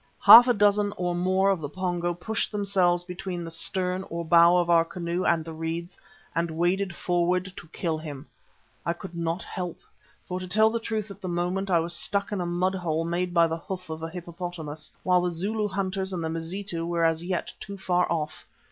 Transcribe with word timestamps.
Half 0.25 0.47
a 0.47 0.53
dozen 0.55 0.91
or 0.97 1.13
more 1.13 1.51
of 1.51 1.59
the 1.61 1.69
Pongo 1.69 2.15
pushed 2.15 2.51
themselves 2.51 3.03
between 3.03 3.43
the 3.43 3.51
stern 3.51 4.03
or 4.09 4.25
bow 4.25 4.57
of 4.57 4.67
our 4.67 4.83
canoe 4.83 5.25
and 5.25 5.45
the 5.45 5.53
reeds, 5.53 5.95
and 6.35 6.49
waded 6.49 6.95
forward 6.95 7.53
to 7.55 7.67
kill 7.67 7.99
him. 7.99 8.25
I 8.83 8.93
could 8.93 9.15
not 9.15 9.43
help, 9.43 9.79
for 10.27 10.39
to 10.39 10.47
tell 10.47 10.71
the 10.71 10.79
truth 10.79 11.11
at 11.11 11.21
the 11.21 11.27
moment 11.27 11.69
I 11.69 11.77
was 11.79 11.95
stuck 11.95 12.31
in 12.31 12.41
a 12.41 12.47
mud 12.47 12.73
hole 12.73 13.05
made 13.05 13.31
by 13.31 13.45
the 13.45 13.57
hoof 13.57 13.91
of 13.91 14.01
a 14.01 14.09
hippopotamus, 14.09 14.91
while 15.03 15.21
the 15.21 15.31
Zulu 15.31 15.67
hunters 15.67 16.11
and 16.11 16.23
the 16.23 16.29
Mazitu 16.31 16.83
were 16.83 17.05
as 17.05 17.23
yet 17.23 17.53
too 17.59 17.77
far 17.77 18.11
off. 18.11 18.47